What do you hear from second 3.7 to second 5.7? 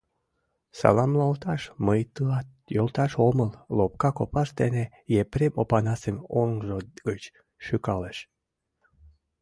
лопка копаж дене Епрем